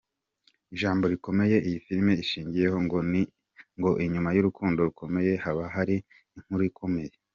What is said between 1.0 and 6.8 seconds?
rikomeye iyi filime ishingiyeho ngo: "inyuma y'urukundo rukomeye, haba hari inkuru